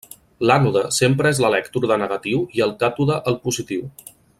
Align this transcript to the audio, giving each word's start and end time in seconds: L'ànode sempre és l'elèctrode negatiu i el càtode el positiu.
L'ànode 0.51 0.81
sempre 0.95 1.33
és 1.35 1.41
l'elèctrode 1.45 1.99
negatiu 2.05 2.43
i 2.61 2.67
el 2.69 2.77
càtode 2.85 3.23
el 3.33 3.41
positiu. 3.49 3.89